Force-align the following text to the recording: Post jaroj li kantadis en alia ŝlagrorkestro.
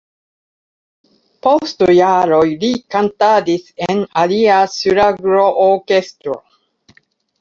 Post 1.47 1.83
jaroj 1.99 2.41
li 2.63 2.71
kantadis 2.95 3.69
en 3.89 4.03
alia 4.25 4.57
ŝlagrorkestro. 4.79 6.39